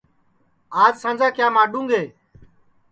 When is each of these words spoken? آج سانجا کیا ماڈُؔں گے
آج 0.83 0.93
سانجا 1.01 1.29
کیا 1.35 1.47
ماڈُؔں 1.55 1.87
گے 1.89 2.03